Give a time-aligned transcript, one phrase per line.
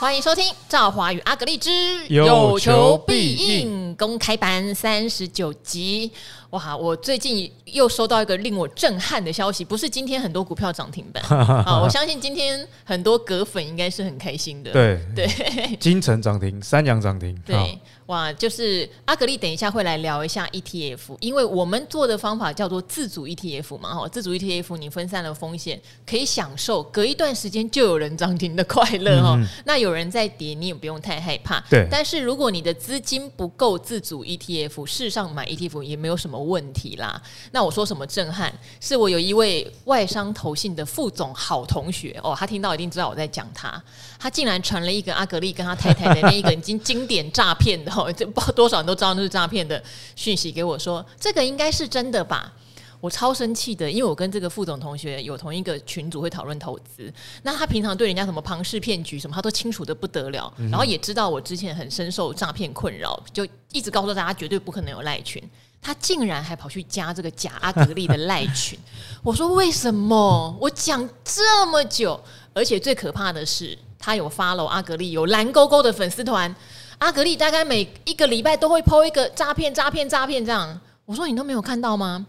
[0.00, 1.70] 欢迎收听《赵华与阿格丽之
[2.08, 6.10] 有求必应》公开版三十九集。
[6.50, 6.76] 哇！
[6.76, 11.80] 我最近又收到一个令我震撼的消息，不是今天很多股票涨停板 啊！
[11.80, 14.72] 我相信今天很多葛粉应该是很开心的。
[14.72, 17.40] 对对，金城涨停，三阳涨停。
[17.46, 18.32] 对，哇！
[18.32, 29.36] 就是阿格丽，等一下会来聊一下 ETF，因为我们做的方法叫做自主 ETF 嘛，哈，自主 ETF 你分散了风险，可以享受隔一段时间就有人涨停的快乐哈。
[29.38, 31.60] 嗯、那有人在跌，你也不用太害怕。
[31.70, 36.39] 对，但是如果你的资金不够自主 ETF，事实上买 ETF 也没有什么。
[36.42, 37.20] 问题啦，
[37.52, 38.52] 那我说什么震撼？
[38.80, 43.82] 是我有一位外商投信的副总好同学哦，他听到一定知道我在讲他，
[44.18, 49.82] 他竟然传了一个阿格丽跟他太太的那一个已经经典诈骗的哦， 这不知道多少人都知道那是诈骗的
[50.16, 52.52] 讯息给我说，这个应该是真的吧？
[53.00, 57.10] 我超生气的，因为我跟这个副总同学有同一个群组会讨论投资，
[57.44, 65.42] 那他平常对人家什么庞氏骗局什么，他都清楚的不得了，然后也知道我之前很深受诈骗困扰，就一直告诉大家绝对不可能有赖群。
[65.82, 68.78] 他竟然还跑去加这个假阿格力的赖群，
[69.24, 70.56] 我说为什么？
[70.60, 76.54] 我讲这么久，而且最可怕的是，他有 follow 阿格力有蓝勾勾的粉丝团，
[76.98, 80.78] 阿格力大概每一个礼拜都会 po 一个诈骗、诈骗、诈骗这样。
[81.06, 82.26] 我说你都没有看到吗？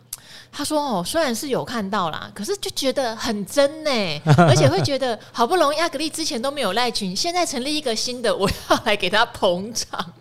[0.49, 10.13] 他说哦，虽然是有看到啦，可是就觉得很真呢，而且会觉得好不容易阿格力之前都没有赖群，现在成立一个新的，我要来给他捧场。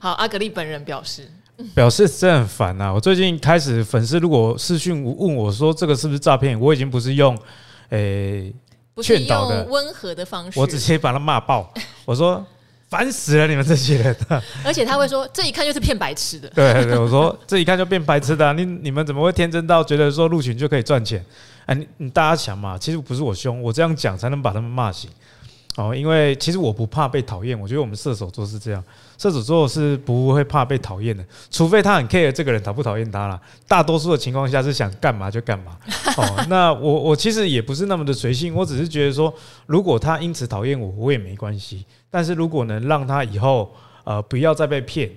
[0.00, 1.30] 好，阿格力本人表示。
[1.74, 2.92] 表示真的很烦呐！
[2.92, 7.36] 我最近开始粉丝如果私讯问我说这个是不是诈骗，我已经不是用
[7.90, 8.52] 诶
[9.02, 11.72] 劝导的温和的方式，我直接把他骂爆。
[12.04, 12.44] 我说
[12.88, 14.16] 烦死了你们这些人！
[14.64, 16.48] 而且他会说这一看就是骗白痴的。
[16.54, 21.24] 对对，我说这一看就变白痴的，你你们怎么会天真到觉得说入群就可以赚钱？
[21.64, 25.10] 哎，你你大家想嘛，其实不是我凶，我这样讲才能把他们骂醒。
[25.76, 28.82] 哦，因为其实我不怕被讨厌，我觉得我们射手座是这样，
[29.18, 33.38] 射手座是不会怕被讨厌的，除非他很 care 这个人讨不讨厌他啦。
[33.68, 35.76] 大多数的情况下是想干嘛就干嘛。
[36.16, 39.32] 哦，那我我其实也不是那么的随性，我只是觉得说，
[39.66, 41.84] 如果他因此讨厌我，我也没关系。
[42.10, 43.70] 但是如果能让他以后
[44.04, 45.10] 呃不要再被骗，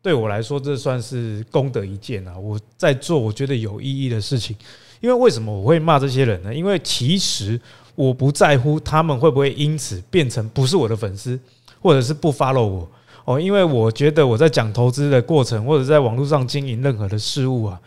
[0.00, 2.34] 对我来说这算是功德一件啊。
[2.38, 4.56] 我在做我觉得有意义的事情，
[5.02, 6.54] 因为为什么我会骂这些人呢？
[6.54, 7.60] 因为其实。
[7.96, 11.36] 我不在乎他们会不会因此变成不是我的粉丝，
[11.82, 12.88] 或者是不 follow 我。
[13.24, 17.80] 哦，因为我觉得我在讲投资的过程，或者在网络上经营任何的事物啊，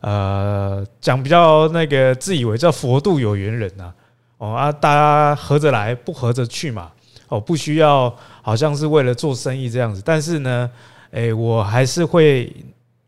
[0.00, 3.92] 呃，讲比较那个自以为叫佛度有缘人呐，
[4.38, 6.90] 哦啊，大家合着来，不合着去嘛，
[7.28, 8.10] 哦，不需要
[8.40, 10.70] 好像是为了做生意这样子，但是呢，
[11.10, 12.50] 诶，我还是会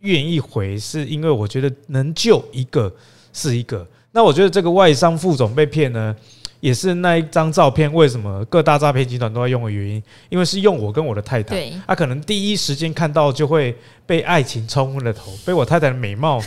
[0.01, 2.93] 愿意回，是因为我觉得能救一个
[3.33, 3.87] 是一个。
[4.13, 6.15] 那我觉得这个外商副总被骗呢，
[6.61, 10.03] 也是那一张照片，为什么各大诈骗集团都在用的原因？
[10.29, 11.55] 因为是用我跟我的太太，
[11.87, 13.77] 他可能第一时间看到就会
[14.07, 16.41] 被爱情冲昏了头， 被我太太的美貌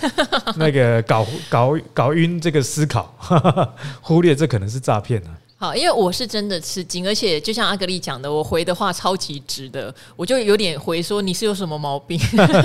[0.57, 3.16] 那个搞搞搞晕这个思考，
[4.01, 5.31] 忽略这可能是诈骗啊。
[5.61, 12.19] 好，因为我是真的吃惊，而且就像阿格丽讲的，我回的话超级直的，我就有点回说你是有什么毛病？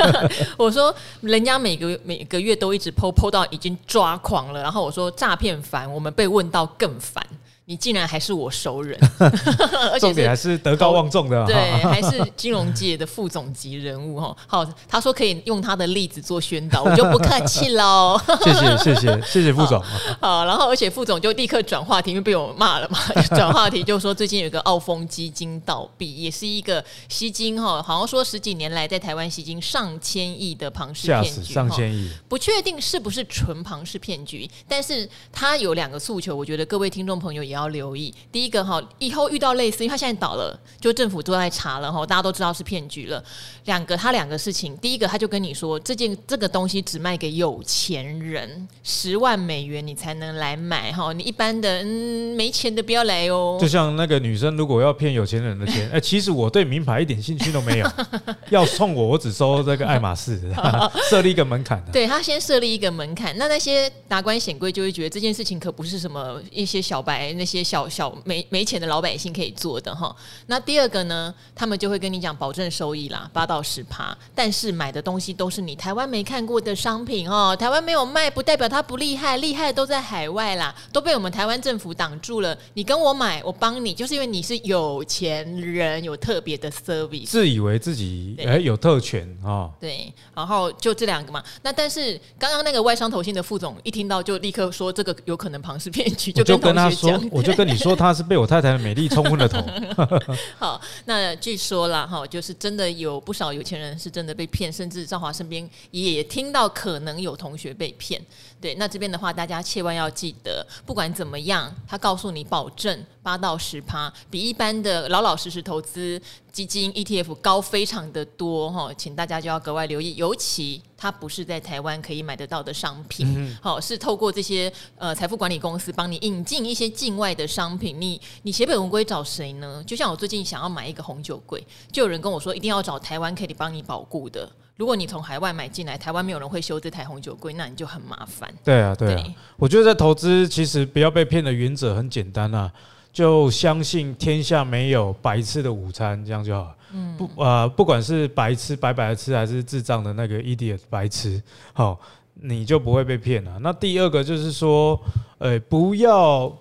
[0.56, 7.22] 我说人家每个每个月都一直 po po 到已经抓狂了，然后我说诈骗烦，我们被问到更烦。
[7.68, 14.36] 你竟然还是我熟人， 而且重点还是德高望重的，对，还是金融界的副总级人物哈。
[14.46, 18.16] 好，他说可以用他的例子做宣导，我就不客气喽。
[18.44, 19.82] 谢谢谢谢谢谢副总。
[20.22, 23.00] 好，然后而且副总就立刻转话题，因为被我骂了嘛，
[23.34, 43.22] 转话题就说最近有个澳丰基金倒闭，也是一个吸金哈，好像说十几年来在台湾吸金上千亿的庞氏骗局，上千亿，不确定是不是纯庞氏骗局，但是他有两个诉求，我觉得各位听众朋友也要留意第一个哈，以后遇到类似，因为他现在倒了，就政府都在查了哈，大家都知道是骗局了。
[43.64, 53.58] 两个，他两个事情，第一个他就跟你说，这件这个东西只卖给有钱人，十万美元你才能来买哈，你一般的嗯没钱的不要来哦。
[53.60, 57.90] 就像那个女生如果要骗有钱人的钱， 哎，其实我对名牌一点兴趣都没有，
[58.50, 60.38] 要送我我只收这个爱马仕，
[61.08, 61.82] 设立一个门槛。
[61.90, 67.45] 对，他先设立一个门槛，那那些达官显贵就会觉得这件事情可不是什么一些小白那。
[67.46, 70.14] 些小小没没钱的老百姓可以做的哈，
[70.46, 82.56] 那第二个呢，他们就会跟你讲保证收益啦，八到十趴，但是买的东西都是你台湾没看过的商品哦，台湾没有卖不代表它不厉害，厉害都在海外啦，都被我们台湾政府挡住了。
[82.74, 91.42] 你跟我买，我帮你，就是因为你是有钱人，有特别的 service，自以为自己哎对有特权啊，哦、对，然后就这两个嘛。
[91.62, 97.30] 那但是刚刚那个外商投信的副总一听到就立刻说这个有可能庞氏骗局，就跟同学讲。
[97.36, 99.62] 我就跟你说，他是被我太太的美丽冲昏了头。
[100.58, 108.20] 好，那据说啦，哈，就是真的有不少有钱人是真的被骗，甚至赵华身边也听到可能有同学被骗。
[108.60, 116.20] 对，那这边的话，大家千万要记得，不管怎么样，他告诉你保证八到十趴，比一般的老老实实投资
[116.50, 129.84] 基金 ETF 高非常的多哈，请大家就要格外留意，尤其它不是在台湾可以买得到的商品，好、嗯，是透过这些呃财富管理公司帮你引进一些境外的商品，你你血本无归找谁呢？
[129.86, 134.50] 就像我最近想要买一个红酒柜，就有人跟我说一定要找台湾可以帮你保固的。
[134.76, 138.52] 如果你从海外买进来，台湾没有人会修这台红酒柜，那你就很麻烦。
[138.62, 139.22] 对啊，对啊。
[139.22, 142.70] 对我觉得在投资，其实不要被骗的原则很简单啊，
[143.10, 146.74] 就相信天下没有白吃的午餐，这样就好。
[146.92, 147.16] 嗯。
[147.16, 151.42] 不啊、呃，不管是白吃白白的吃，还是智障的那个 idiot 白吃，
[151.72, 151.98] 好，
[152.34, 153.58] 你就不会被骗了。
[153.60, 155.00] 那第二个就是说，
[155.38, 156.54] 呃，不要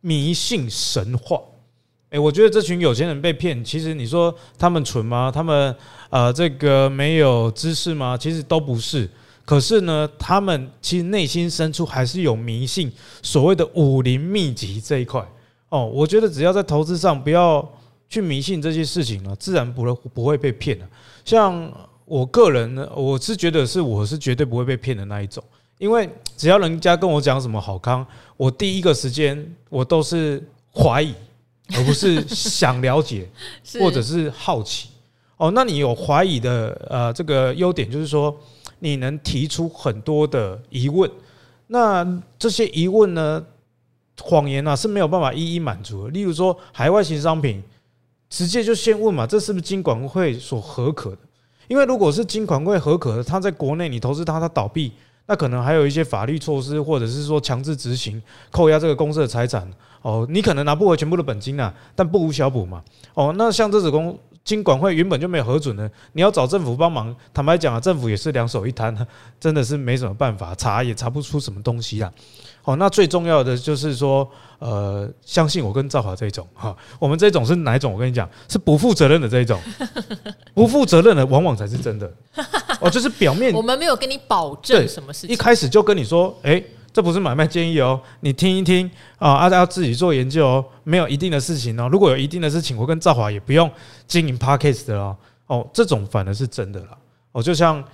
[0.00, 1.40] 迷信神话。
[2.10, 5.30] 哎，我觉得这群有钱人被骗，其实你说他们蠢吗？
[5.34, 5.74] 他们
[6.08, 8.16] 呃，这个没有知识吗？
[8.16, 9.08] 其实都不是。
[9.44, 12.90] 可是呢，他们其实内心深处还是有迷信
[13.22, 15.24] 所谓的武林秘籍这一块。
[15.68, 17.68] 哦，我觉得只要在投资上不要
[18.08, 20.88] 去迷信这些事情了，自然不会不会被骗的。
[21.24, 21.70] 像
[22.04, 25.42] 我个人呢，我是觉得是我是绝对不会被骗的那一种，
[25.78, 28.06] 因为只要人家跟我讲什么好康，
[28.36, 30.40] 我第一个时间我都是
[30.72, 31.12] 怀疑。
[31.74, 33.28] 而不是想了解，
[33.80, 34.90] 或者是好奇
[35.36, 35.50] 哦。
[35.52, 38.36] 那你有怀疑的呃，这个优点就是说，
[38.78, 41.10] 你能提出很多的疑问。
[41.68, 42.06] 那
[42.38, 43.44] 这些疑问呢，
[44.20, 46.10] 谎言啊是没有办法一一满足的。
[46.10, 47.62] 例如说，海外型商品，
[48.30, 51.18] 直接就先问嘛，这是不是金管会所合可的？
[51.66, 54.92] 因为如果是金管会合可的，它在国内你投资它，它倒闭，
[55.26, 58.22] 那可能还有一些法律措施，或者是说强制执行
[58.52, 59.68] 扣押这个公司的财产。
[60.06, 62.80] 哦，你可能拿不回全部的本金啊，但不无小补嘛。
[63.14, 68.96] 哦，那像这种公金管会原本就没有核准的，你要找政府帮忙，坦白讲啊，政府也是两手一摊，
[69.40, 72.12] 真的是没什么办法，查也查不出什么东西啊。
[72.62, 74.30] 哦，那最重要的就是说，
[74.60, 77.92] 呃，相信我跟赵华这种哈，我们这种是哪一种？
[77.92, 79.60] 我跟你讲，是不负责任的这一种，
[80.54, 82.08] 不负责任的往往才是真的。
[82.78, 86.62] 哦，就是表面 我们没有跟你保证什么事情，一开始就跟你说，哎。
[86.96, 90.64] 这不是买卖建议哦，你听一听啊，大家要自己做研究哦。
[90.82, 93.70] 没有一定的事情哦，如果有一定的事情，我跟赵华也不用
[94.06, 95.14] 经营 Podcast 的哦。
[95.46, 96.96] 哦，这种反而是真的了。
[97.32, 97.84] 哦，就像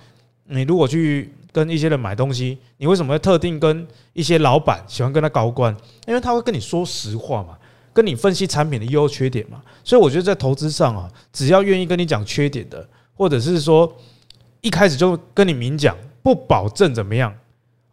[0.45, 5.75] 你如果去跟一些人买东西，你为什么会特定跟一些老板喜欢跟他高官？
[6.07, 7.57] 因为他会跟你说实话嘛，
[7.91, 9.61] 跟你分析产品的优缺点嘛。
[9.83, 13.93] 所以我觉得在投资上啊，只要愿意跟你讲缺点的，或者是说
[14.61, 17.35] 一开始就跟你明讲，不保证怎么样。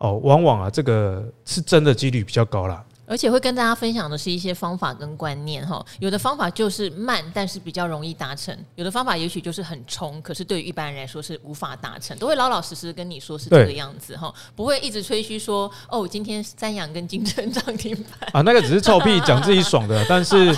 [0.01, 2.83] 哦，往往啊，这个是真的几率比较高啦。
[3.07, 5.85] 而且会跟大家分享的是一些方法跟观念哈。
[5.99, 12.17] 有的方法就是慢，但是比较容易达成；有的方法也许就是很冲，可是对于一般人来说是无法达成。
[12.19, 20.57] 都会老老实实跟你说是这个样子哈，不会一直吹嘘说哦，今天三阳跟金城涨停板啊，那个只是臭屁，讲自己爽的，但是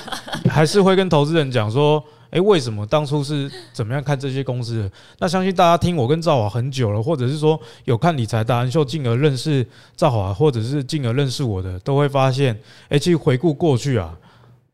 [0.50, 2.04] 还是会跟投资人讲说。
[2.32, 4.90] 哎，为什么当初是怎么样看这些公司的？
[5.20, 9.64] 那相信大家听我跟赵华很久了，或者是说有看理财达人秀，进而认识
[9.94, 12.58] 赵华，或者是进而认识我的，都会发现，
[12.88, 14.16] 哎，其实回顾过去啊，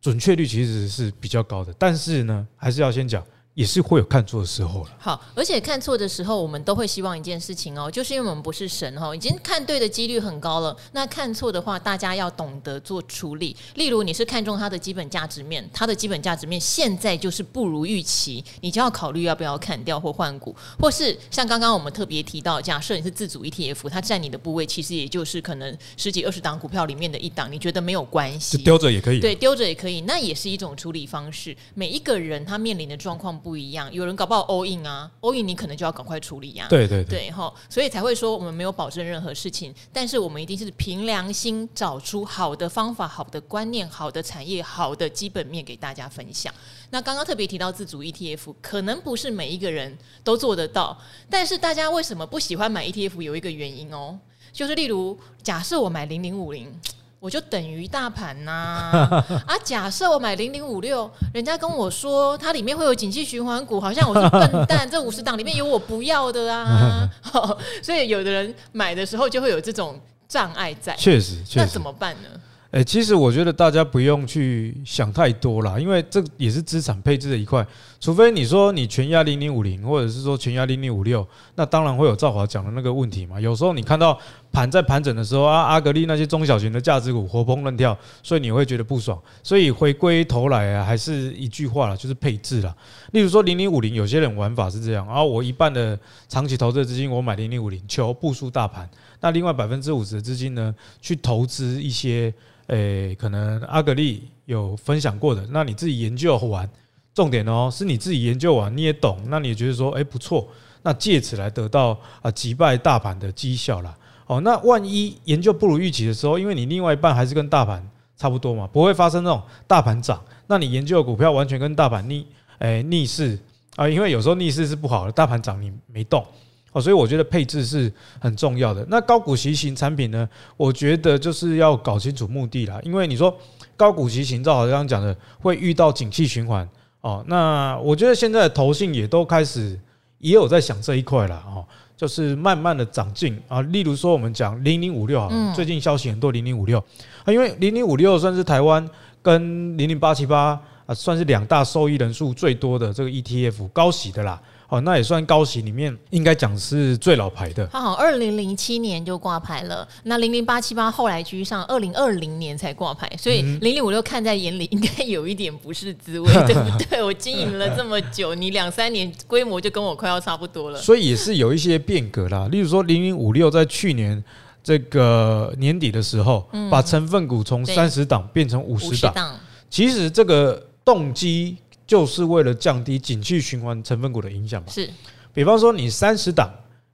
[0.00, 1.74] 准确率其实是比较高的。
[1.76, 3.22] 但是呢，还是要先讲。
[3.58, 4.90] 也是会有看错的时候了。
[5.00, 10.76] 好，而且看错的时候，我们都会希望一件事情哦，就是因为我们不是神哈，已经看对的几率很高了。
[10.92, 13.56] 那看错的话，大家要懂得做处理。
[13.74, 31.56] 例如，你是看中它的基本价值面，它的基本价值面现在就是不如预期，你就要考虑要不要砍掉或换股，或是像刚刚我们特别提到，假设你是自主 ETF，它占你的部位其实也就是可能十几二十档股票里面的一档，你觉得没有关系，丢着也可以，对，丢着也可以，那也是一种处理方式。
[31.74, 36.68] 每一个人他面临的状况不一样，有人搞不好 all in 啊，all in 你可能就要赶快处理呀、啊。
[36.68, 37.32] 对对对，
[37.68, 46.52] 所以才会说我们没有保证任何事情，但是我们一定是凭良心找出好的方法、好的观念、好的产业、好的基本面给大家分享。
[46.90, 53.22] 那刚刚特别提到自主 ETF，可能不是每一个人都做得到，但是大家为什么不喜欢买 ETF？
[53.22, 54.18] 有一个原因哦，
[54.52, 56.72] 就是例如假设我买零零五零。
[57.20, 59.54] 我就等于大盘呐啊， 啊！
[59.64, 64.86] 假设我买零零五六，人家跟我说它里面会有景气循环股，好像我是笨蛋。
[64.90, 67.08] 这五十档里面有我不要的啊，
[67.82, 70.94] 所以有的人买的时候就会有这种障碍在。
[70.94, 72.28] 确实，那怎么办呢？
[72.70, 77.66] 哎，其实我觉得大家不用去想太多啦，因为这也是资产配置的一块。
[77.98, 83.40] 除非你说你全压零零五零，或者是说全压零零五六，那当然会有赵华讲的那个问题嘛。
[83.40, 84.18] 有时候你看到
[84.50, 89.20] 盘在盘整的时候啊，阿格力那些中小型的价值股活蹦乱跳，所以你会觉得不爽。
[89.42, 92.74] 所以回归头来啊，还是一句话啦，就是配置啦。
[93.12, 98.88] 例如说零零五零，有些人玩法是这样，然后我一半的长期投资资金，我买零零五零，求部署大盘。
[99.20, 102.32] 那另外百分之五十的资金呢，去投资一些，
[102.68, 106.68] 诶，可能阿格力有分享过的，那你自己研究完，
[107.12, 110.48] 重点哦，是你自己研究完你也懂，那你也觉得说，诶，不错，
[110.82, 113.96] 那借此来得到啊击败大盘的绩效啦。
[114.28, 117.84] 哦，那万一研究不如预期的时候，因为你另外一半还是跟大盘
[118.16, 122.24] 差不多嘛，不会发生那种大盘涨，那你研究的股票完全跟大盘逆，
[122.58, 123.36] 诶逆势
[123.74, 126.24] 啊，因为有时候逆势是不好的，大盘涨你没动。
[126.72, 128.86] 哦，所以我觉得配置是很重要的。
[128.90, 130.28] 那高股息型产品呢？
[130.54, 132.78] 我觉得就是要搞清楚目的啦。
[132.82, 133.34] 因为你说
[133.74, 136.68] 高股息型，照好刚刚讲的，会遇到景气循环
[137.00, 137.24] 哦。
[137.26, 139.80] 那我觉得现在的投信也都开始
[140.18, 141.64] 也有在想这一块了哦，
[141.96, 143.60] 就是慢慢的长进啊。
[143.62, 146.78] 例如说，我们讲零零五六啊，最近消息很多零零五六
[147.24, 148.88] 啊，因为零零五六算是台湾
[149.22, 154.40] 跟零零八七八啊，算是两大受益人数最多的这个 ETF 高息的啦。
[154.68, 157.66] 哦，那也算高息里面应该讲是最老牌的。
[157.72, 167.00] 它好像二零零七年就挂牌了，那零零八七八后来居上，二零二零年才挂牌，所以零零五六看在眼里，应该有一点不是滋味，对不对？
[167.02, 170.78] 我经营了这么久，你两三年规模就跟我快要差不多了。
[170.78, 174.22] 所以也是有一些变革啦，例如说零零五六在去年
[174.62, 179.34] 这个年底的时候，把成分股从三十档变成五十档，
[179.70, 181.56] 其实这个动机。
[181.88, 184.68] 就是为了降低景气循环成分股的影响嘛。
[184.70, 184.88] 是，
[185.32, 186.48] 比方说你三十档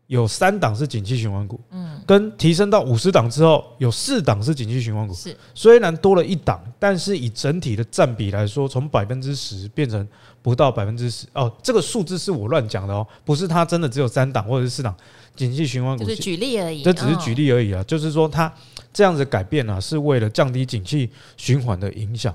[0.07, 10.07] 有三档是景气循环股，嗯，跟提升到五十档之后有四档是景气循环股，是，虽然多了一档，但是以整体的占比来说，从百分之十变成
[10.41, 14.95] 不到百分之十哦，这个数字是我乱讲的哦，不是它真的只有三档或者是四档
[15.35, 18.53] 景气循环股，就是举例而已，这只是举例而已啊，就是说它
[18.93, 22.33] 这样子改变呢，是为了降低景气循环的影响。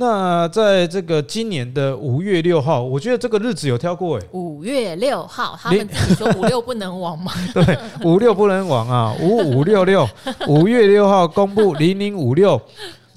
[0.00, 4.26] 那在这个今年的五月六号，我觉得这个日子有挑过诶。
[4.32, 7.30] 五月六号，他们自己说五六不能亡嘛？
[7.52, 9.14] 对，五六不能亡啊！
[9.20, 10.08] 五五六六，
[10.48, 12.58] 五月六号公布零零五六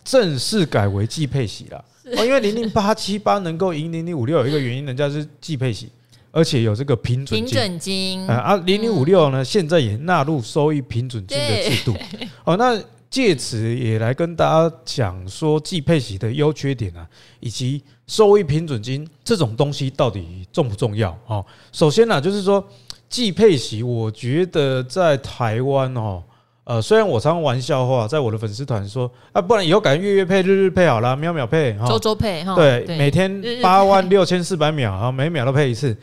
[0.04, 1.86] 正式改为季配息了。
[2.18, 5.90] 哦，因为零零八七八能够赢零零五六，有一个原因，人家是季配息，
[6.32, 7.46] 而且有这个平准金。
[7.46, 11.96] 平准金啊，零零五六呢，现在也纳入收益平准金的制度。
[12.44, 12.78] 哦，那。
[13.13, 17.08] 借此也来跟大家讲说季配息的优缺点啊，
[17.39, 21.15] 以及收益平准金这种东西到底重不重要？
[21.27, 22.67] 哦，首先呢，就是说
[23.08, 26.24] 季配息，我觉得在台湾哦，
[26.63, 35.96] 呃，虽然我常常玩笑话，在我的粉丝团说啊，不然以后改月月配、日日配好了，秒秒配，周周配哈，对，每天八万六千四百秒啊，每秒都配一次。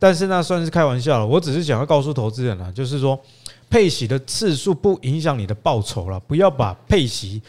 [0.00, 3.16] 但是那算是开玩笑了，我只是想要告诉投资人啊，就是说。
[3.68, 7.42] 配息的次数不影响你的报酬了，不要把配息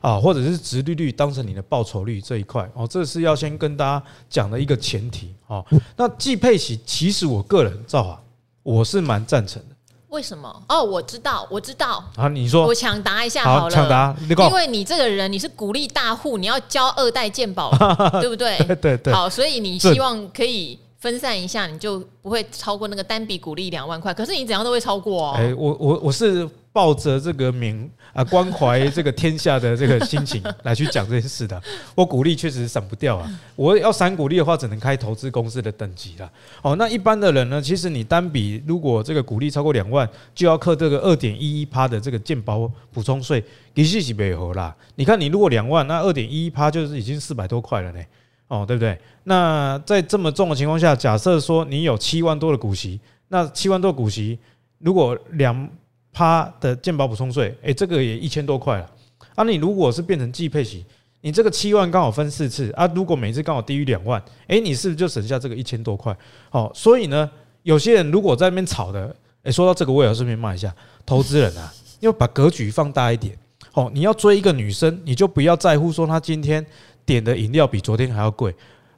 [0.00, 5.64] 啊或者是殖利率当成你的报酬率这一块哦，这是要先跟大家讲的一个前提哦。
[5.96, 8.20] 那季配息，其实我个人造啊，
[8.62, 9.74] 我是蛮赞成的。
[10.10, 10.62] 为什么？
[10.68, 12.04] 哦，我知道，我知道。
[12.14, 13.74] 啊，你说，我抢答一下好了。
[13.74, 17.72] 抢答，因为你这个人你是鼓励大户，你要交二代健保，
[18.20, 18.56] 对不对？
[18.58, 19.12] 对对对。
[19.12, 20.78] 好，所以你希望可以。
[21.04, 24.14] 分散一下，你就不会超过那个单笔股利两万块。
[24.14, 25.34] 可是你怎样都会超过哦。
[25.36, 31.62] 哎，我我我是抱着这个名啊关怀这个天下的这个心情来去讲这件事的。
[31.94, 33.30] 我股利确实省不掉啊。
[33.54, 36.32] 我要散股利的话，只能开投资公司的等级了。
[36.62, 37.60] 哦，那一般的人呢？
[37.60, 43.44] 其实你单笔如果这个股利超过两万，就要扣这个二点一一趴的这个健保补充税，
[43.74, 44.74] 其实是没合啦。
[44.94, 48.00] 你看，你如果两万，那二点一一趴就是已经四百多块了呢。
[48.48, 48.98] 哦，对不对？
[49.24, 54.38] 那在这么重的情况下，假设说你有七万多的股息，那七万多股息，
[54.78, 55.68] 如果两
[56.12, 58.90] 趴的健保补充税，诶，这个也一千多块了。
[59.34, 60.84] 啊，你如果是变成季配息，
[61.22, 66.14] 你这个七万刚好分四次啊，如果每次刚好低于两万，诶，你是不是就省下这个一千多块？
[66.50, 67.28] 哦，所以呢，
[67.62, 70.72] 有些人如果在那边炒的，诶，说到这个，我也要顺便骂一下
[71.06, 73.36] 投资人啊，要把格局放大一点。
[73.72, 76.64] 哦，你要追一个女生，你就不要在乎说她今天。
[77.06, 78.54] 点的饮料比昨天还要贵，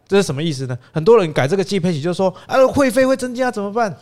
[0.06, 0.78] 这是什么意思呢？
[0.92, 3.96] 很多人改这个计配器，就说啊，会费会增加怎么办？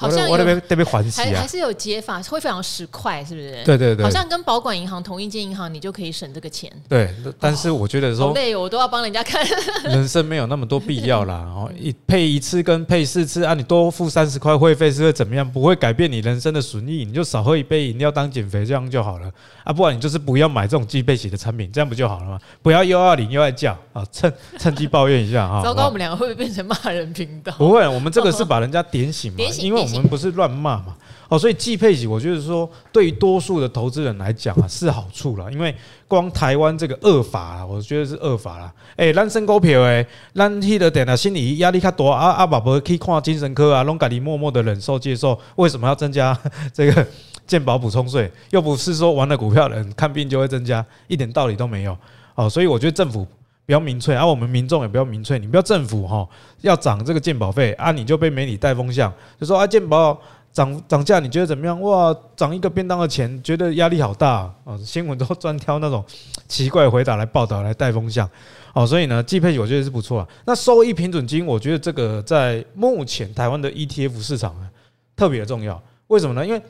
[0.00, 3.62] 好像我那边那边还息啊，还是有解法，会非常十块，是不是？
[3.66, 6.72] 对对对，好像跟保管银行同一间银行，你就可以省这个钱。
[6.88, 9.44] 对，但是我觉得说，累，我都要帮人家看。
[9.84, 15.46] 人生没有那么多必要啦， 哦，一配一次跟配四次啊，你多付三十块会费是会怎么样？
[15.46, 19.30] 不会改变你人生的损益，你就少喝一杯饮料当减肥，这样就好了
[19.64, 19.70] 啊。
[19.70, 22.40] 不然你就是不要买这种季配息的产品，这样不就好了吗？
[22.62, 25.60] 不要又要领又要叫啊，趁趁机抱怨一下啊。
[25.64, 27.52] 糟糕，我们两个会不会变成骂人频道？
[27.58, 29.89] 不会，我们这个是把人家点醒嘛，因为。
[29.94, 30.96] 我们不是乱骂嘛。
[31.28, 35.72] 哦，所以季配息，我觉得说对于多数的投资人来讲啊是好处了，因为
[36.08, 38.72] 光台湾这个恶法啊，我觉得是恶法啦。
[38.96, 40.04] 诶，咱升股票诶，
[40.34, 46.36] 咱迄个点啊，心理压力较大啊啊，爸爸可以看精神科啊，拢家己默默的忍受接受，为什么要增加
[46.74, 47.06] 这个
[47.46, 48.28] 健保补充税？
[48.50, 51.96] 又不是说玩了股票的人看病就会增加，一点道理都没有。
[52.34, 53.24] 哦，所以我觉得政府
[53.70, 56.28] 不要民粹，而、我们民众也不要民粹，你不要政府哈
[56.62, 60.20] 要涨这个健保费啊，你就被媒体带风向，就说啊健保。
[60.52, 61.80] 涨涨价，你觉得怎么样？
[61.80, 64.76] 哇，涨一个便当的钱，觉得压力好大啊！
[64.84, 66.04] 新闻都专挑那种
[66.48, 68.28] 奇怪回答来报道，来带风向。
[68.74, 70.28] 哦，所以呢，季配我觉得是不错啊。
[70.44, 74.68] 那收益平准金，我觉得这个在目前台湾的 ETF 市场呢，
[75.14, 75.80] 特别重要。
[76.08, 76.44] 为什么呢？
[76.44, 76.60] 因为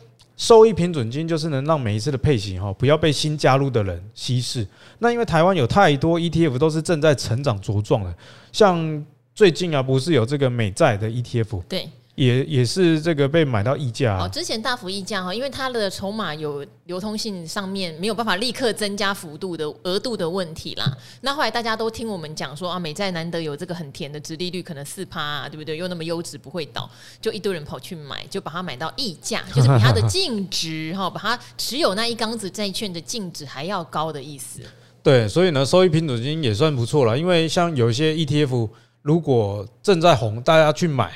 [0.40, 4.66] 收益平准金就是能让每一次的配型哈，不要被新加入的人稀释。
[5.00, 8.14] 那因为台湾有太多 ETF 都是正在成长茁壮的，
[8.50, 9.04] 像
[9.34, 11.62] 最近啊，不是有这个美债的 ETF？
[11.68, 11.86] 对。
[12.16, 20.94] 也也是这个被买到溢价哦，之前大幅溢价哈，因为它的筹码有流通性上面没有办法立刻增加幅度的额度的问题啦。
[21.22, 25.76] 那后来大家都听我们讲说啊，美债难得有这个很甜的殖利率，可能四趴啊，对不对？
[25.78, 26.90] 又那么优质不会倒，
[27.22, 34.60] 就一堆人跑去买，就把它买到溢价， 就是比它的净值哈，把它持有那一缸子债券的净值还要高的意思。
[35.02, 38.68] 对，所以呢，收益平准金也算不错了，因为像有一些 ETF
[39.00, 41.10] 如果正在红，大家去买。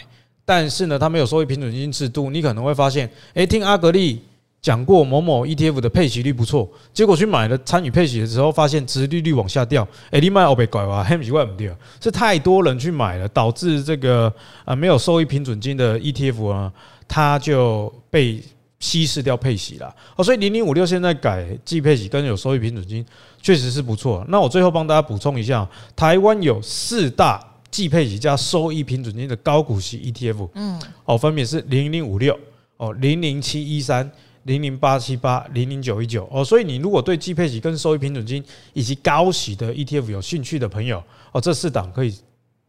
[0.45, 4.21] 但是呢，它没有收益平准金制度，你可能会发现，诶，听阿格力
[4.61, 14.33] 讲过某某 ETF 的配息率不错，结果去买了参与配息的时候，发现殖利率往下掉，诶，你买欧被拐哇，很奇怪不对，是太多人去买了，导致这个
[14.65, 16.73] 啊没有收益平准金的 ETF 啊，
[17.09, 18.43] 它就被
[18.79, 19.95] 稀释掉配息了。
[20.17, 23.05] 哦，所以零零五六现在改季配息跟有收益平准金，
[23.41, 24.23] 确实是不错。
[24.29, 27.43] 那我最后帮大家补充一下，台湾有四大。
[27.75, 32.39] 季配息加收益平准金的高股息 ETF，嗯，哦，分别是零零五六、
[32.77, 34.09] 哦零零七一三、
[34.45, 41.03] 零零八七八、零零九一九，哦，所以你如果对季配息跟收益平准金以及高息的 ETF 有兴趣的朋友，
[41.33, 42.15] 哦，这四档可以。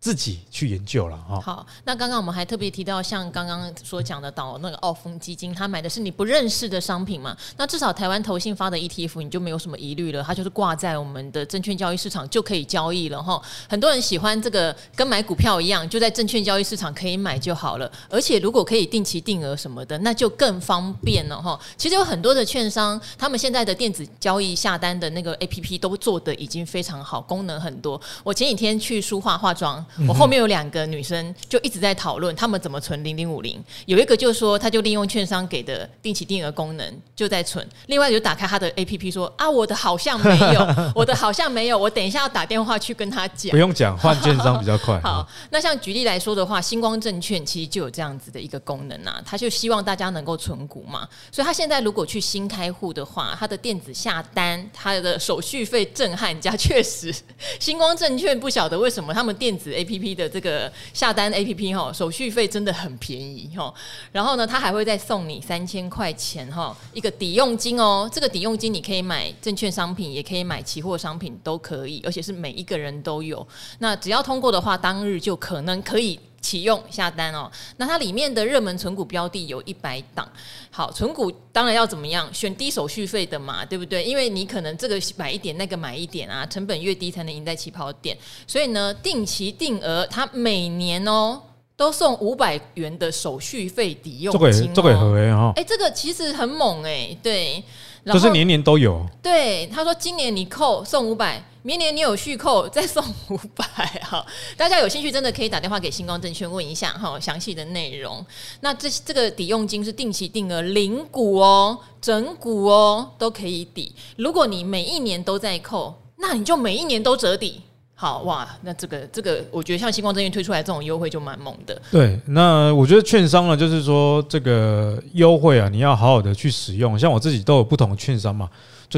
[0.05, 1.41] 自己去研究了哈。
[1.41, 7.35] 好，那刚刚我们还特别提到，像刚刚所讲的到那个澳丰基金，他买的是你不认识的商品嘛？
[7.57, 13.41] 那至少台湾投信发的 ETF，你就没有什么疑虑了，它就是挂在我们的证券交易市场就可以交易了哈。
[13.67, 17.91] 很多人喜欢这个跟买股票一样，就在证券交易市场可以买就好了。
[18.07, 21.59] 而且如果可以定期定额什么的，那就更方便了哈。
[21.75, 27.99] 其实有很多的券商，他们现在的电子交易下单的那个 APP 都做得已经非常好，功能很多。
[28.23, 29.83] 我前几天去书画化妆。
[30.07, 33.63] 我后面有两个女生就一直在讨论，她们怎么存零零五零。
[33.85, 44.99] 有一个就说，她就利用券商给的定期定额功能就在存；另外就打开她的 APP 说：“啊，我的好像没有， 我的好像没有，我等一下要打电话去跟他讲。”不用讲，换券商比较快。
[45.03, 51.07] 好，那像举例来说的话，星光证券其实就有这样子的一个功能啊，他就希望大家能够存股嘛。
[51.31, 57.13] 所以他现在如果去新开户的话，他的电子下单，他的手续费震撼价，确实，
[57.59, 60.29] 星光证券不晓得为什么他们电子 APP 的。
[60.29, 63.73] 这个下单 APP 哈，手续费真的很便宜哈，
[64.11, 68.09] 然后呢，他还会再送你三千块钱哈，一个抵用金哦。
[68.11, 73.47] 这个抵用金你可以买证券商品，也可以买期货商品，都可以，而且是每一个人都有。
[73.79, 76.19] 那只要通过的话，当日就可能可以。
[76.45, 80.29] 启用下单哦，那它里面的热门存股标的有一百档。
[80.69, 82.31] 好，存股当然要怎么样？
[82.31, 84.03] 选低手续费的嘛，对不对？
[84.03, 88.15] 因为你可能这个买一点，那个买一点啊，成本越低才能赢在起跑点。
[88.45, 91.41] 所以呢，定期定额，它每年哦
[91.75, 94.51] 都送五百元的手续费抵用金哦。
[94.51, 95.51] 这个这个合哈。
[95.55, 97.63] 哎，这个其实很猛哎，对。
[98.05, 99.03] 就是年年都有。
[99.19, 101.43] 对，他说今年你扣送五百。
[101.65, 103.65] 明年你有续扣再送五百
[104.03, 104.23] 哈，
[104.55, 108.23] 大家有兴趣真的可以打电话给新光证券问一下哈，详细的内容。
[108.59, 113.91] 那这这个抵用金是定期定额零股哦，整股哦都可以抵。
[114.15, 117.59] 如果你每一年都在扣，那你就每一年都折抵。
[117.95, 121.81] 好哇，那这个这个我觉得像星光证券推出来这种优惠就蛮猛的。
[121.89, 126.99] 对，那我觉得券商呢，就是说这个优惠啊，你要好好的去使用。
[126.99, 128.47] 像我自己都有不同的券商嘛。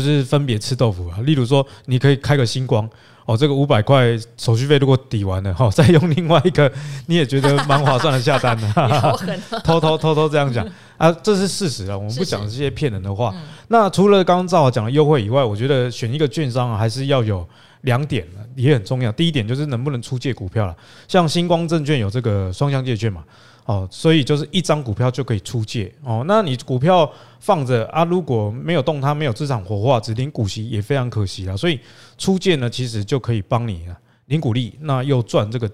[0.01, 2.87] 就是分别吃豆腐啊，例如说，你可以开个星光
[3.25, 6.71] 哦，这个五百块手续费如果抵完了哈， 再用另外一个
[7.07, 8.67] 你也觉得蛮划算的下单的，
[9.65, 10.65] 偷偷偷偷这样讲
[10.97, 13.33] 啊，这是事实啊，我们不讲这些骗人的话。
[13.69, 17.47] 那除了刚刚赵华讲的优惠以外，我觉得选一个券商啊，还是要有
[17.81, 18.23] 两点
[18.55, 19.11] 也很重要。
[19.11, 20.75] 第一点就是能不能出借股票了，
[21.07, 23.23] 像星光证券有这个双向借券嘛。
[23.67, 26.23] 哦，所以就是一张股票就可以出借哦。
[26.25, 27.09] 那你股票
[27.41, 31.55] 放着啊，如果没有动它，没有资产活化，只领股息也非常可惜啊。
[31.55, 31.77] 所以
[32.17, 33.85] 出借呢，其实就可以帮你
[34.27, 35.69] 领股利，那又赚这个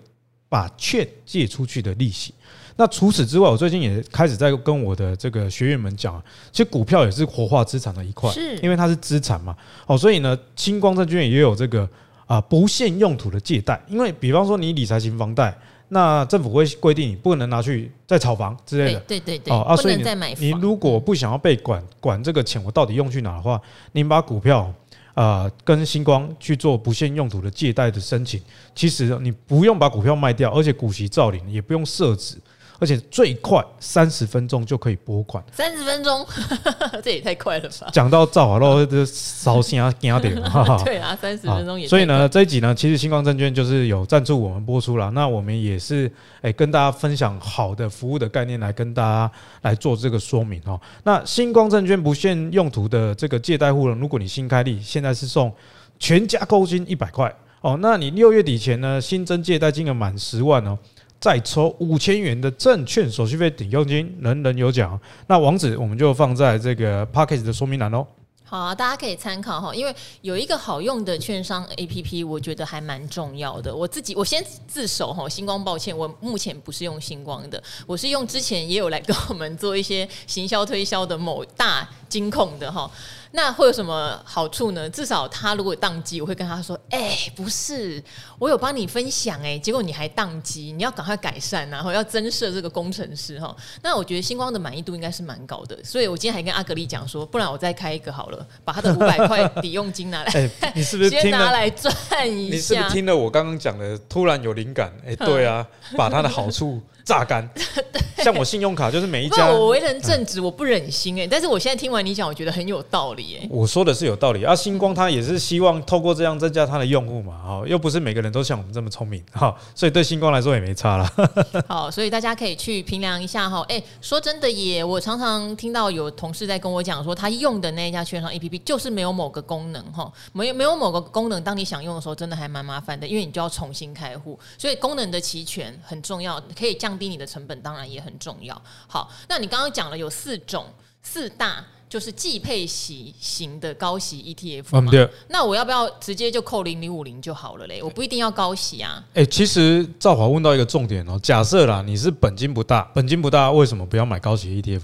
[0.50, 2.34] 把券借出去的利息。
[2.76, 6.20] 那除此之外，我最近也开始在跟我的这个学员们讲，
[6.52, 9.56] 其实股票也是活化资产的一块，是因为它是资产嘛。
[9.86, 11.88] 哦，所以呢，新光证券也有这个
[12.26, 15.56] 啊不限用途的借贷，因为比方说你理财型房贷，
[15.94, 20.04] 那政府会规定你不能拿去再炒房之类的，对对对，哦啊，所以你
[20.40, 24.74] 你如果不想要被管管这个钱我到底用去哪的话，您把股票
[25.14, 28.42] 啊跟星光去做不限用途的借贷的申请，
[28.74, 32.38] 其实你不用把股票卖掉，而且股息照领，也不用设置。
[32.84, 36.28] 而且最快三十分钟就可以拨款，三十分钟，
[37.02, 37.88] 这也太快了吧！
[37.93, 40.52] 讲到造好了，这烧心啊，惊点了。
[40.84, 41.88] 对啊，三十分钟也。
[41.88, 45.10] 所以呢，这一集呢，其实星光证券就是有赞助我们播出了。
[45.12, 50.78] 那我们也是哎，跟大家分享好的服务的概念来跟大家来做这个说明哦。
[51.06, 55.50] 那星光证券不限用途的这个借贷户呢，如果你新开立，现在是送
[55.98, 57.80] 全家购金一百块哦。
[57.82, 60.78] 那你六月底前呢，新增借贷金额满十万哦。
[61.24, 65.00] 再抽五千元的证券手续费抵用金，人人有奖。
[65.26, 68.06] 那网址我们就放在这个 Podcast 的说明栏喽。
[68.44, 73.74] 好啊，大家可以参考哈，因为有一个好用的券商 APP，我觉得还蛮重要的。
[73.74, 82.89] 我自己我先自首哈，星光抱歉，我目前不是用星光的，我是用之前也有来跟我们做一些行销推销的某大金控的哈。
[83.36, 84.88] 那会有什么好处呢？
[84.91, 88.02] 至少他如果宕机，我会跟他说：“哎、欸，不是，
[88.38, 101.91] 我有帮你分享哎、欸，结果你还宕机，你要赶快改善，然后要增设这个工程师哈。”那我觉得星光的满意度应该是蛮高的，所以我今天还跟阿格丽讲说，不然我再开一个好了，把他的五百块抵用金拿来，欸、 你是不是 先拿来赚
[102.23, 102.56] 一下？
[102.56, 104.93] 你是不是听了我刚刚讲的，突然有灵感？
[105.04, 105.65] 哎、欸，对啊，
[105.97, 106.80] 把它的好处。
[107.04, 107.48] 榨干，
[108.24, 109.50] 像我信用卡就是每一家。
[109.52, 111.28] 我为人正直，我不忍心哎、欸。
[111.28, 113.50] 但是我现在听完你讲，我觉得很有道理哎、欸。
[113.52, 121.12] 我说的是有道理啊，星光他也是希望透过这样增加他的用户嘛，哈，又不是每个人都像我们这么聪明哈，所以对星光来说也没差了。
[121.68, 123.62] 好，所以大家可以去评量一下哈。
[123.68, 136.93] 哎，说真的耶，我常常听到有同事在跟我讲说，他用的那一家券商 APP 就是没有某个功能哈，没有没有某个功能，当你想用的时候，真的还蛮麻烦的，因为你就要重新开户，所以功能的齐全很重要，可以降。
[136.94, 138.60] 降低你的成本当然也很重要。
[138.88, 140.68] 好，那你刚刚讲了有四种
[141.02, 144.92] 四大，就是季配息型的高息 ETF 嘛？
[144.92, 145.10] 对。
[145.30, 147.82] 那我要不要直接就扣零零五零就好了嘞？
[147.82, 149.04] 我不一定要高息啊。
[149.16, 154.84] 哎，其实赵华问到一个重点哦，假设啦，你是本金不大，本金不大，为什么不要买高息 ETF？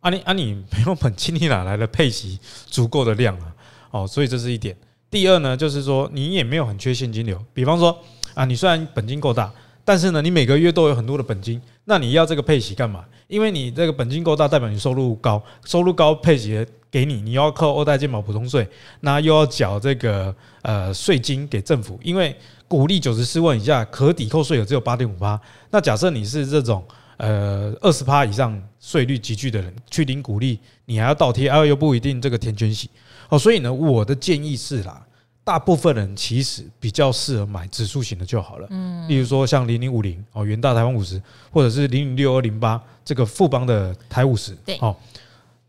[0.00, 3.54] 啊你啊你没有本金，你哪来的配息足够的量啊？
[3.90, 4.76] 哦，所以这是一点。
[5.10, 7.98] 第二呢，就是说你也没有很缺现金流，比方说
[8.34, 9.50] 啊，你虽然本金够大。
[9.84, 13.04] 但是呢，你每个月都有很多的本金，那你要这个配息干嘛？
[13.26, 18.68] 因为你这个本金够大，代表你收入高，收入高配息给你，你要扣二代健保普通税，
[19.00, 21.98] 那又要缴这个呃税金给政府。
[22.02, 22.36] 因为
[22.68, 25.40] 股利九十四万以下可抵扣税额只有八点五八，
[25.70, 26.84] 那假设你是这种
[27.16, 32.88] 呃二十趴以上税率集聚的人去领鼓励，你还要倒贴，而又不一定这个填权息
[33.30, 33.38] 哦。
[33.38, 35.04] 所以呢，我的建议是啦。
[35.44, 44.94] 大部分人其实比较适合买指数型的就好了，嗯，例如说像零零五零哦，元大台湾五十，或者是零零六二零八这个富邦的台五十，对，哦，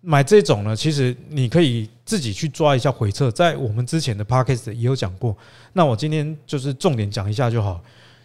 [0.02, 5.36] 买这种呢，其实你可以自己去抓一下回测，在我们之前的 podcast 也有讲过，
[5.74, 7.82] 那我今天就是重点讲一下就好。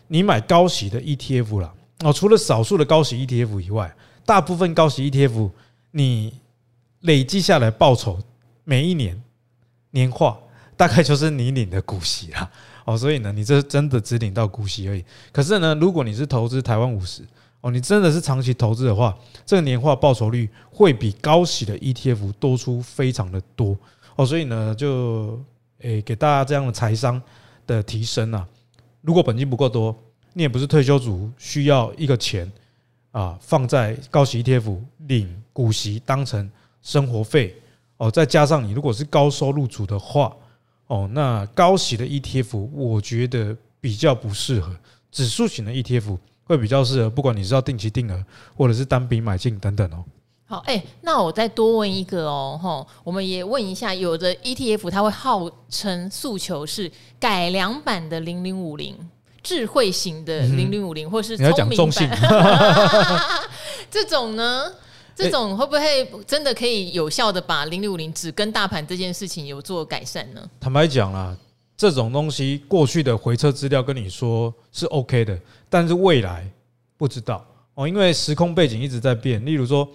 [0.09, 3.91] 你买高息的 ETF 啦，哦，除了少数的高息 ETF 以外，
[4.27, 5.51] 大部分高息 ETF
[5.93, 6.35] 你
[7.01, 8.19] 累计下来报酬
[8.65, 9.23] 每一年
[9.93, 10.39] 年化。
[10.79, 12.49] 大概就是你领的股息啦，
[12.85, 15.05] 哦，所以呢，你这真的只领到股息而已。
[15.33, 17.25] 可是呢，如果你是投资台湾五十，
[17.61, 19.13] 哦，你真的是长期投资的话，
[19.45, 23.77] 这个年化报酬率会比高息的 ETF 多出非常的多，
[24.15, 25.43] 哦，所以呢，就
[25.81, 27.21] 诶给大家这样的财商
[27.67, 28.47] 的提升啊。
[29.01, 29.93] 如果本金不够多，
[30.33, 32.49] 你也不是退休族，需要一个钱
[33.11, 36.49] 啊放在高息 ETF 领股息当成
[36.83, 37.61] 生活费，
[37.97, 40.33] 哦，再加上你如果是高收入族的话。
[40.89, 44.75] 哦，那高息的 ETF 我觉得比较不适合，
[45.13, 48.25] 指数型的 ETF 会比较适合，不管你是要定期定额
[48.57, 50.05] 或者是单笔买进等等哦。
[50.47, 58.97] 好，哎、欸，那我再多问一个哦，哈，我们也问一下，有的 ETF 它会号称诉求是改良版的零零五零，
[59.43, 62.19] 智慧型的零零五零，或是聪明版，
[63.91, 64.73] 这种呢？
[65.19, 70.49] 这种会不会真的可以有效的把零六五零只跟大盘这件事情有做改善呢？
[70.61, 71.37] 坦白讲啦，
[71.77, 76.49] 这种东西过去的回撤资料跟你说是 OK 的，但是未来
[76.97, 79.45] 不知道哦，因为时空背景一直在变。
[79.45, 79.89] 例如说，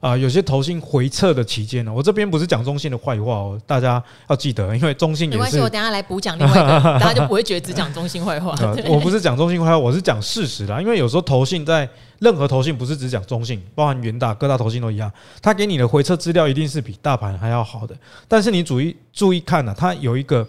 [0.00, 5.38] 啊、呃，有些投信回撤的期间呢，我这边不是讲中信的坏话哦，大家要记得，因为中信也是。
[5.38, 8.54] 没关系，我等下来补讲另外一个， 大家就不会觉得只讲中信坏话。
[8.88, 10.80] 我不是讲中信坏话，我是讲事实啦。
[10.80, 11.86] 因为有时候投信在
[12.20, 17.94] 任何投信不是只讲中信，包含元大各大投信都一样，他给你的回撤资料一定是比大盘还要好的。
[18.26, 20.48] 但是你注意注意看呢、啊，它有一个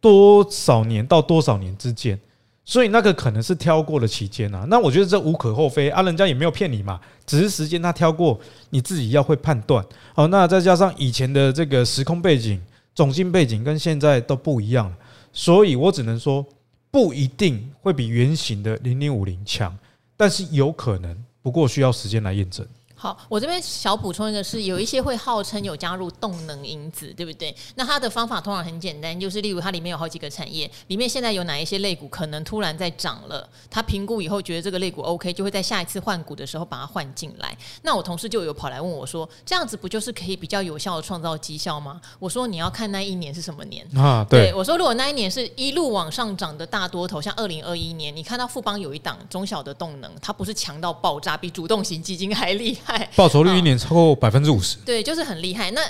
[0.00, 2.16] 多少年到多少年之间。
[2.64, 8.38] 所以那个可能是挑过的期间啊，那我觉得这无可厚非啊，人家也没有骗你嘛，只是时间他挑过，
[8.70, 9.84] 你自己要会判断。
[10.14, 12.60] 好，那再加上以前的这个时空背景、
[12.94, 14.94] 总经背景跟现在都不一样，
[15.32, 16.46] 所以我只能说
[16.90, 19.76] 不一定会比原型的零零五零强，
[20.16, 22.64] 但是有可能，不过需要时间来验证。
[23.02, 27.52] 好，我这边小补充一个，是有一些会号称有加入动能因子，对不对？
[27.74, 37.58] 那它的方法通常很简单，就是例如它里面有好几个产业，里面现在有哪一些类股可能突然在涨了，他评估以后觉得这个类股 OK，就会在下一次换股的时候把它换进来。
[37.82, 42.00] 那我同事就有跑来问我说，这样子不就是可以比较有效的创造绩效吗？
[42.20, 44.24] 我说你要看那一年是什么年啊？
[44.30, 52.91] 对，对我说如果那一年是一路往上涨的大多头，像二零二一年，你看到富邦有一档中小的动能，它不是强到爆炸，比主动型基金还厉害。
[53.16, 55.70] 报酬率一年超过百分之五十，对，就是很厉害。
[55.70, 55.80] 那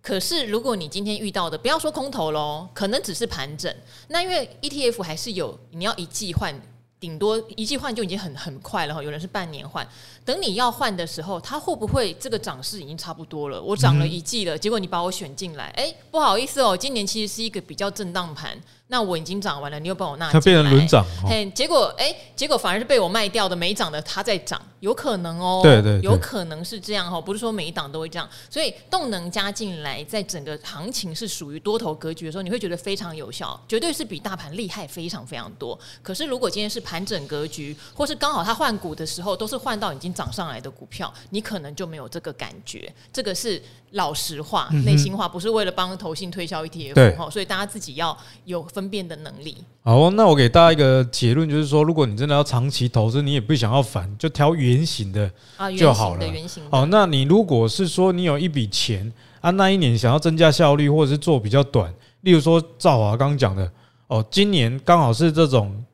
[0.00, 3.74] 可是如果你今天遇到的，不要说空头喽，可能只是盘整。
[4.08, 6.54] 那因为 ETF 还是有，你要一季换，
[7.00, 9.02] 顶多一季换就已经很很快了哈。
[9.02, 9.86] 有人是半年换，
[10.24, 13.60] 等你要换的时候，它会不会这个涨势已经差不多了？
[13.60, 18.58] 我涨了一季了，结果你把我选进来，哎，不好意思哦，今年其实是一个比较震荡盘。
[18.90, 35.78] 那我已经涨完了，你又把我纳进来，它变成轮涨，嘿，结果哎，结果反而是被我卖掉的，没涨的它在涨，有可能哦，对对，有可能是这样哈，不是说每一档都会这样，所以动能加进来，在整个行情是属于多头格局的时候，你会觉得非常有效，绝对是比大盘厉害非常非常多。
[36.02, 42.90] 可是如果今天是盘整格局，或是刚好它换股的时候，都是换到已经涨上来的股票，你可能就没有这个感觉。
[43.12, 49.58] 这个是老实话、内心话，不是为了帮投信推销 ETF 哈，所以大家自己要有分辨的能力。
[49.82, 55.30] 好，那我给大家一个结论，就是说，如果你真的要长期投资，你也不想要烦，就挑圆形的
[55.78, 56.26] 就好了。
[56.70, 63.70] 好，那你如果是说你有一笔钱啊，那一年想要增加效率，或者是做比较短，例如说赵华刚刚讲的，
[64.06, 65.84] 哦，今年刚好是这种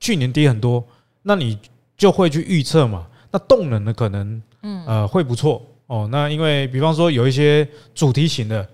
[0.00, 0.82] 去年跌很多，
[1.22, 1.56] 那你
[1.96, 3.06] 就会去预测嘛。
[3.30, 6.08] 那动能的可能，嗯呃会不错哦。
[6.10, 8.66] 那因为比方说有一些主题型的。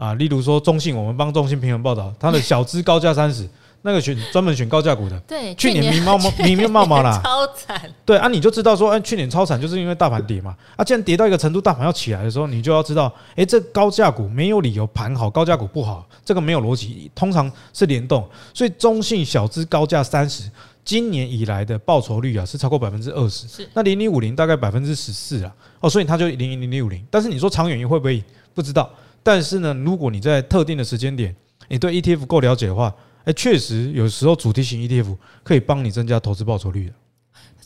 [0.00, 3.46] 啊，例如说中信，我们帮中信平衡报道，它的小资高价三十，
[3.84, 20.50] 那个选专门选高价股的，对，去年迷茫茫迷迷茫茫啦，超惨，对啊，你就知道说，哎、欸，去年超惨，就是因为大盘跌嘛，啊，既然跌到一个程度，大盘要起来的时候，你就要知道，哎、欸，这高价股没有理由盘好，高价股不好，这个没有逻辑，通常是联动，所以中信小资高价三十，
[20.84, 28.22] 今年以来的报酬率啊是超过百分之二十，是，那零零五零大概百分之十四啊，哦，所以它就零零零五零，但是你说长远会不会
[28.54, 28.90] 不知道？
[29.22, 31.34] 但是呢，如果你在特定的时间点，
[31.68, 32.92] 你对 ETF 够了解的话，
[33.24, 36.92] 哎，确实有时候主题型 ETF 可以帮你增加投资报酬率的。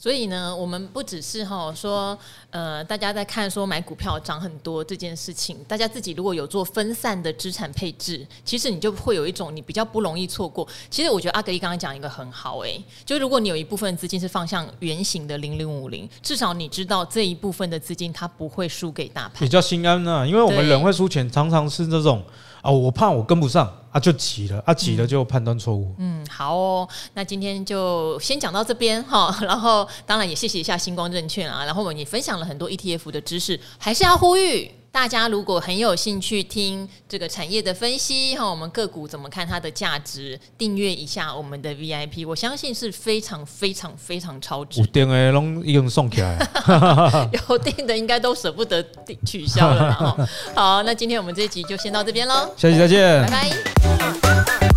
[0.04, 2.18] 所以呢，我们不只是哈说，
[2.50, 10.68] 呃，大家在看说买股票涨很多这件事情，大家自己如果有做分散的资产配置，其实你就会有一种你比较不容易错过。
[10.90, 20.26] 其实我觉得阿格一刚刚讲一个很好诶，就如果你有一部分资金是放向圆形的零零五零，至少你知道这一部分的资金它不会输给大盘，比较心安啊。
[20.26, 22.22] 因为我们人会输钱，常常是这种。
[22.64, 25.94] 啊，我怕我跟不上啊，就急了啊，急了就判断错误。
[25.98, 34.70] 嗯，好哦，那今天就先讲到这边哈， 然后当然也谢谢一下星光证券啊，然后我们也分享了很多 ETF 的知识，还是要呼吁。
[34.94, 44.80] 大家如果很有兴趣听这个产业的分析哈，我们个股怎么看它的价值，订阅一下我们的 VIP，我相信是非常非常非常超值。
[44.80, 46.38] 有订的拢已经送起来，
[47.48, 48.80] 有订的应该都舍不得
[49.26, 50.16] 取消了哈。
[50.54, 54.73] 好，那今天我们这一集就先到这边喽，下期再见，拜拜。